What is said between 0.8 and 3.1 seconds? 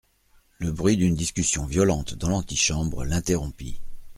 d'une discussion violente dans l'antichambre